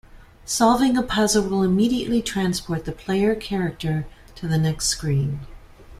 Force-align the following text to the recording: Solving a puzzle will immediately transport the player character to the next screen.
Solving 0.45 0.97
a 0.97 1.03
puzzle 1.03 1.47
will 1.47 1.61
immediately 1.61 2.23
transport 2.23 2.85
the 2.85 2.91
player 2.91 3.35
character 3.35 4.07
to 4.33 4.47
the 4.47 4.57
next 4.57 4.87
screen. 4.87 5.41